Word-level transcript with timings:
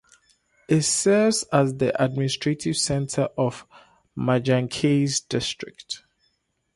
It 0.67 0.81
serves 0.81 1.43
as 1.53 1.75
the 1.77 1.93
administrative 2.03 2.75
center 2.75 3.27
of 3.37 3.67
Manjacaze 4.17 5.21
District. 5.29 6.01